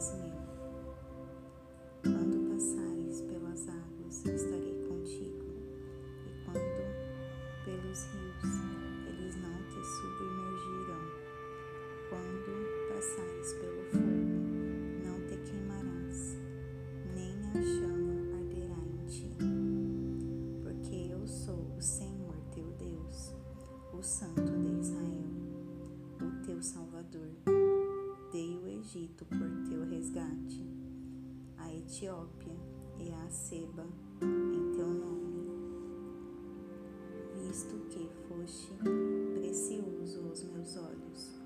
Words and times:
és 0.00 0.14
meu. 0.14 0.40
Quando 2.02 2.48
passares 2.48 3.20
pelas 3.20 3.68
águas, 3.68 4.24
estarei 4.24 4.82
contigo, 4.88 5.44
e 6.24 6.44
quando 6.46 6.82
pelos 7.66 8.04
rios, 8.06 8.50
eles 9.06 9.36
não 9.36 9.56
te 9.68 9.80
submergirão. 9.84 11.04
Quando 12.08 12.88
passares 12.88 13.29
Etiópia 31.90 32.54
e 33.00 33.10
a 33.10 33.28
Seba 33.28 33.84
em 34.22 34.76
teu 34.76 34.86
nome, 34.86 35.50
visto 37.34 37.74
que 37.88 38.08
foste 38.28 38.72
precioso 39.34 40.24
aos 40.28 40.44
meus 40.44 40.76
olhos. 40.76 41.40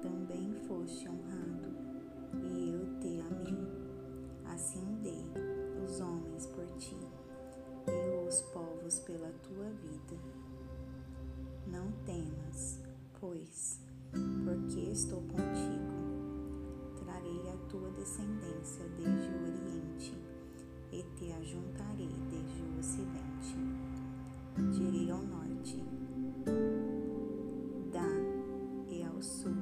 Também 0.00 0.54
foste 0.66 1.10
honrado, 1.10 1.76
e 2.42 2.70
eu 2.70 3.00
te 3.00 3.20
amei. 3.20 3.58
Assim 4.46 4.98
dei 5.02 5.26
os 5.84 6.00
homens 6.00 6.46
por 6.46 6.66
ti, 6.78 6.96
e 7.86 8.26
os 8.26 8.40
povos 8.50 8.98
pela 9.00 9.30
tua 9.42 9.68
vida. 9.82 10.16
Não 11.66 11.92
temas, 12.06 12.80
pois, 13.20 13.78
porque 14.10 14.90
estou 14.90 15.20
contigo 15.20 15.99
a 17.50 17.56
tua 17.68 17.90
descendência 17.90 18.86
desde 18.96 19.28
o 19.28 19.42
Oriente 19.42 20.16
e 20.92 21.02
te 21.16 21.32
ajuntarei 21.32 22.08
desde 22.30 22.62
o 22.62 22.78
Ocidente. 22.78 23.56
Direi 24.72 25.10
ao 25.10 25.22
norte, 25.22 25.82
dá, 27.92 28.06
e 28.88 29.02
ao 29.02 29.20
sul, 29.22 29.56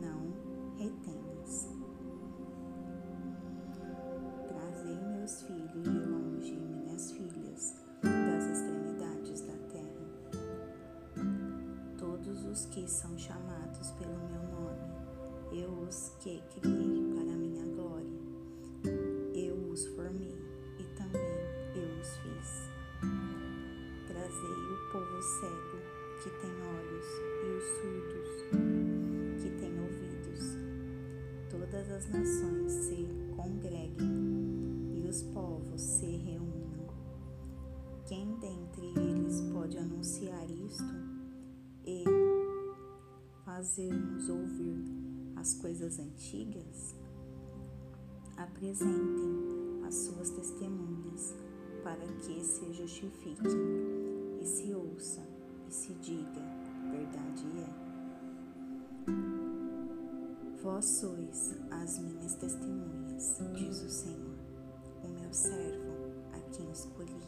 não 0.00 0.32
retenhas. 0.76 1.70
Trazei 4.48 4.96
meus 4.96 5.42
filhos 5.42 5.82
de 5.82 5.98
longe 6.06 6.56
minhas 6.56 7.12
filhas 7.12 7.76
das 8.02 8.44
extremidades 8.44 9.40
da 9.42 9.56
terra. 9.70 10.06
Todos 11.98 12.44
os 12.44 12.66
que 12.66 12.88
são 12.88 13.16
chamados 13.16 13.90
pelo 13.92 14.18
meu 14.18 14.42
nome 14.50 14.56
eu 15.52 15.70
os 15.88 16.10
que 16.20 16.42
criei 16.60 16.75
as 31.96 32.10
nações 32.10 32.72
se 32.72 33.08
congreguem 33.34 34.92
e 34.92 35.06
os 35.08 35.22
povos 35.22 35.80
se 35.80 36.04
reúnam. 36.04 36.88
Quem 38.04 38.38
dentre 38.38 38.92
eles 39.00 39.40
pode 39.50 39.78
anunciar 39.78 40.44
isto 40.50 40.94
e 41.86 42.04
fazer-nos 43.46 44.28
ouvir 44.28 44.84
as 45.36 45.54
coisas 45.54 45.98
antigas, 45.98 46.94
apresentem 48.36 49.80
as 49.86 49.94
suas 49.94 50.28
testemunhas 50.28 51.34
para 51.82 52.06
que 52.20 52.44
se 52.44 52.74
justifiquem 52.74 54.38
e 54.42 54.44
se 54.44 54.74
ouça 54.74 55.26
e 55.66 55.72
se 55.72 55.94
diga: 55.94 56.42
verdade 56.90 57.46
é. 57.58 57.85
Vós 60.66 60.84
sois 60.84 61.54
as 61.70 62.00
minhas 62.00 62.34
testemunhas, 62.34 63.40
diz 63.54 63.82
o 63.84 63.88
Senhor, 63.88 64.36
o 65.04 65.08
meu 65.08 65.32
servo 65.32 65.92
a 66.32 66.40
quem 66.50 66.68
escolhi, 66.72 67.22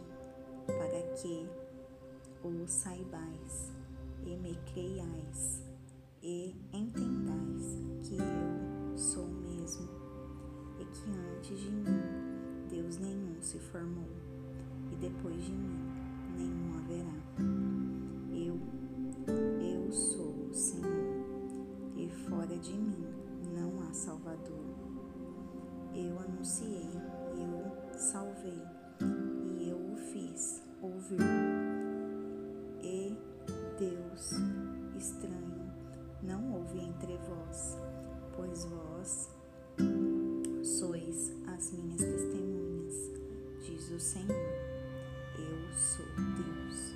para 0.66 1.00
que 1.14 1.48
o 2.42 2.66
saibais 2.66 3.72
e 4.26 4.36
me 4.38 4.56
creiais 4.72 5.62
e 6.20 6.56
entendais 6.72 7.78
que 8.02 8.16
eu 8.16 8.98
sou 8.98 9.22
o 9.22 9.30
mesmo 9.30 9.88
e 10.80 10.84
que 10.86 11.08
antes 11.36 11.60
de 11.60 11.70
mim 11.70 12.66
Deus 12.68 12.98
nenhum 12.98 13.40
se 13.40 13.60
formou 13.60 14.10
e 14.90 14.96
depois 14.96 15.40
de 15.44 15.52
mim 15.52 15.78
nenhum 16.36 16.76
haverá. 16.76 17.67
Anunciei, 26.48 26.88
eu 27.36 27.98
salvei 27.98 28.62
e 29.44 29.68
eu 29.68 29.76
o 29.76 29.96
fiz 29.96 30.62
ouvir. 30.80 31.20
E 32.82 33.14
Deus 33.78 34.32
estranho 34.96 35.70
não 36.22 36.54
houve 36.54 36.80
entre 36.80 37.18
vós, 37.18 37.76
pois 38.34 38.64
vós 38.64 39.30
sois 40.64 41.34
as 41.54 41.70
minhas 41.72 42.00
testemunhas, 42.00 42.94
diz 43.60 43.90
o 43.90 44.00
Senhor. 44.00 44.30
Eu 45.38 45.72
sou 45.74 46.06
Deus. 46.06 46.94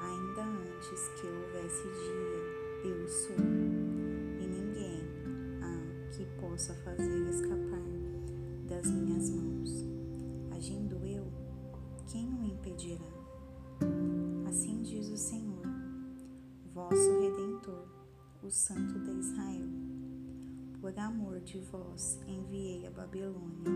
Ainda 0.00 0.42
antes 0.42 1.08
que 1.20 1.26
houvesse 1.28 1.84
dia, 1.84 2.90
eu 2.90 3.08
sou, 3.08 3.36
e 4.40 4.46
ninguém 4.46 5.04
há 5.62 6.10
que 6.16 6.26
possa 6.40 6.74
fazer 6.84 7.17
impedirá? 12.78 13.04
Assim 14.48 14.82
diz 14.82 15.08
o 15.08 15.16
Senhor, 15.16 15.66
vosso 16.72 17.20
Redentor 17.20 17.88
o 18.42 18.50
Santo 18.50 19.00
de 19.00 19.10
Israel. 19.18 19.68
Por 20.80 20.96
amor 20.96 21.40
de 21.40 21.58
vós 21.58 22.20
enviei 22.26 22.86
a 22.86 22.90
Babilônia 22.90 23.68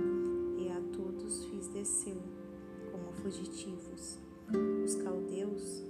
e 0.57 0.69
a 0.71 0.81
todos 0.97 1.45
fiz 1.47 1.67
descer 1.69 2.23
como 2.93 3.13
fugitivos 3.13 4.19
os 4.85 4.95
caldeus 4.95 5.83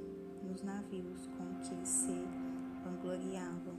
nos 0.43 0.63
navios 0.63 1.27
com 1.37 1.55
que 1.61 1.87
se 1.87 2.25
vangloriavam. 2.83 3.77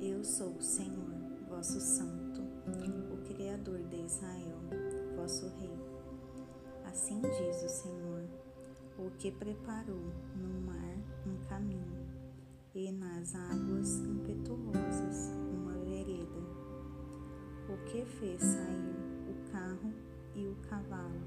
Eu 0.00 0.24
sou 0.24 0.56
o 0.56 0.62
Senhor, 0.62 1.12
vosso 1.48 1.78
Santo, 1.80 2.40
o 3.12 3.16
Criador 3.18 3.82
de 3.84 4.06
Israel. 4.06 4.39
Assim 7.00 7.18
diz 7.22 7.62
o 7.62 7.68
Senhor, 7.70 8.28
o 8.98 9.10
que 9.12 9.32
preparou 9.32 10.12
no 10.36 10.60
mar 10.66 10.98
um 11.26 11.34
caminho 11.48 12.06
e 12.74 12.92
nas 12.92 13.34
águas 13.34 14.00
impetuosas 14.00 15.32
uma 15.50 15.72
vereda, 15.78 16.40
o 17.70 17.84
que 17.86 18.04
fez 18.04 18.42
sair 18.42 18.94
o 19.30 19.50
carro 19.50 19.94
e 20.34 20.46
o 20.46 20.54
cavalo, 20.68 21.22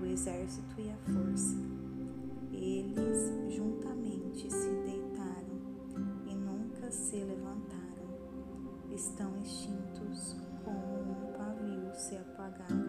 o 0.00 0.06
exército 0.06 0.80
e 0.80 0.90
a 0.90 0.96
força. 1.12 1.56
Eles 2.52 3.52
juntamente 3.52 4.48
se 4.48 4.70
deitaram 4.86 5.58
e 6.24 6.36
nunca 6.36 6.88
se 6.92 7.16
levantaram, 7.16 8.14
estão 8.92 9.36
extintos 9.40 10.36
como 10.64 11.00
um 11.00 11.32
pavio 11.36 11.92
se 11.96 12.16
apagaram. 12.16 12.83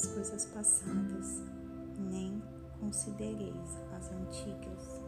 Das 0.00 0.14
coisas 0.14 0.46
passadas, 0.46 1.42
nem 1.98 2.42
considereis 2.78 3.78
as 3.94 4.10
antigas. 4.10 5.02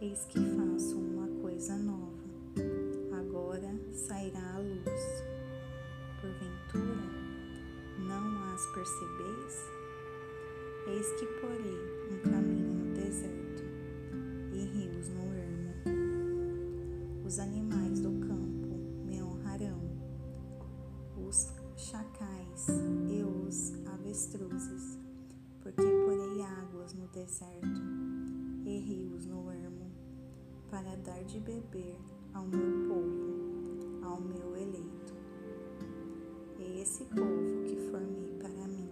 Eis 0.00 0.24
que 0.24 0.40
faço 0.40 0.98
uma 0.98 1.28
coisa 1.40 1.76
nova, 1.76 2.10
agora 3.16 3.72
sairá 3.92 4.54
a 4.54 4.58
luz. 4.58 5.22
Porventura, 6.20 7.02
não 8.00 8.52
as 8.52 8.66
percebeis? 8.74 9.70
Eis 10.88 11.12
que 11.20 11.26
porei 11.40 11.78
um 12.10 12.18
caminho 12.28 12.74
no 12.74 12.94
deserto 12.94 13.62
e 14.52 14.64
rios 14.64 15.08
no 15.10 15.32
ermo. 15.32 15.74
Os 17.24 17.38
animais 17.38 18.00
do 18.00 18.10
campo 18.18 18.74
me 19.04 19.22
honrarão, 19.22 19.80
os 21.16 21.52
chacais 21.76 22.66
avestruzes 24.12 24.98
porque 25.62 25.80
porei 25.80 26.42
águas 26.42 26.92
no 26.92 27.08
deserto 27.08 27.80
e 28.62 28.78
rios 28.78 29.24
no 29.24 29.50
ermo, 29.50 29.90
para 30.70 30.94
dar 30.96 31.24
de 31.24 31.40
beber 31.40 31.96
ao 32.34 32.44
meu 32.44 32.88
povo, 32.88 34.04
ao 34.04 34.20
meu 34.20 34.54
eleito. 34.54 35.14
E 36.58 36.82
esse 36.82 37.04
povo 37.06 37.64
que 37.64 37.74
formei 37.90 38.36
para 38.38 38.68
mim, 38.68 38.90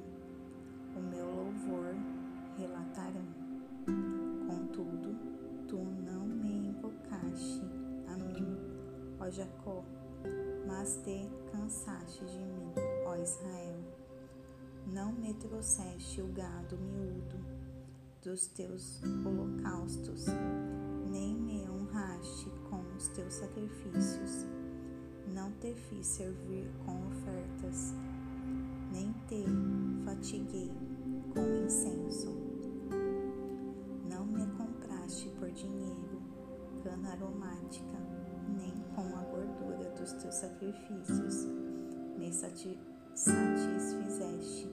o 0.96 1.00
meu 1.02 1.26
louvor 1.26 1.94
relatarão. 2.56 3.28
Contudo, 4.46 5.14
tu 5.68 5.76
não 5.76 6.24
me 6.24 6.68
invocaste 6.68 7.60
a 8.08 8.16
mim, 8.16 8.56
ó 9.20 9.28
Jacó, 9.28 9.84
mas 10.66 10.96
te 11.04 11.28
cansaste 11.52 12.24
de 12.24 12.38
mim, 12.38 12.72
ó 13.04 13.16
Israel. 13.16 13.79
Não 14.92 15.12
me 15.12 15.32
trouxeste 15.34 16.20
o 16.20 16.26
gado 16.32 16.76
miúdo 16.76 17.38
dos 18.22 18.48
teus 18.48 19.00
holocaustos, 19.24 20.26
nem 21.08 21.32
me 21.34 21.64
honraste 21.68 22.50
com 22.68 22.80
os 22.96 23.06
teus 23.08 23.34
sacrifícios. 23.34 24.46
Não 25.32 25.52
te 25.52 25.72
fiz 25.74 26.06
servir 26.06 26.68
com 26.84 27.06
ofertas, 27.06 27.94
nem 28.92 29.12
te 29.28 29.44
fatiguei 30.04 30.72
com 31.32 31.64
incenso. 31.64 32.36
Não 34.08 34.26
me 34.26 34.44
compraste 34.56 35.28
por 35.38 35.52
dinheiro, 35.52 36.20
cana 36.82 37.12
aromática, 37.12 37.96
nem 38.56 38.74
com 38.96 39.06
a 39.16 39.22
gordura 39.22 39.88
dos 39.90 40.12
teus 40.14 40.34
sacrifícios 40.34 41.46
me 42.18 42.32
satisfizeste, 42.32 44.68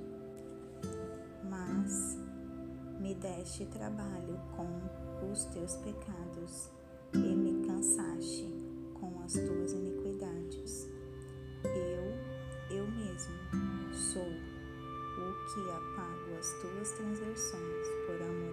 me 3.08 3.16
deste 3.16 3.66
trabalho 3.68 4.38
com 4.54 5.32
os 5.32 5.46
teus 5.46 5.78
pecados 5.78 6.70
e 7.14 7.18
me 7.18 7.66
cansaste 7.66 8.54
com 8.94 9.24
as 9.24 9.32
tuas 9.32 9.72
iniquidades. 9.72 10.90
Eu, 11.64 12.76
eu 12.76 12.86
mesmo, 12.92 13.34
sou 13.94 14.28
o 14.28 15.54
que 15.54 15.72
apago 15.72 16.38
as 16.38 16.52
tuas 16.60 16.92
transgressões 16.92 17.88
por 18.06 18.22
amor 18.22 18.47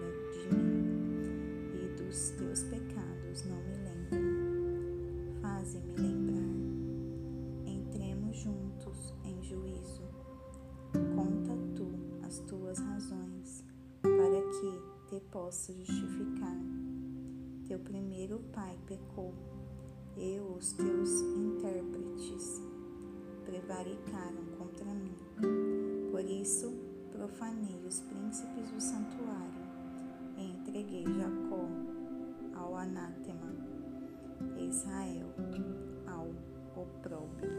te 15.15 15.21
possa 15.31 15.71
justificar. 15.71 16.57
Teu 17.67 17.79
primeiro 17.79 18.39
pai 18.51 18.77
pecou, 18.85 19.33
e 20.17 20.39
os 20.39 20.73
teus 20.73 21.09
intérpretes 21.21 22.61
prevaricaram 23.45 24.43
contra 24.57 24.85
mim. 24.93 25.15
Por 26.11 26.23
isso, 26.25 26.73
profanei 27.11 27.81
os 27.87 28.01
príncipes 28.01 28.69
do 28.71 28.81
santuário 28.81 29.63
e 30.37 30.51
entreguei 30.51 31.05
Jacó 31.05 31.65
ao 32.53 32.75
anátema, 32.75 33.55
Israel 34.57 35.29
ao 36.07 36.27
opróbrio. 36.75 37.55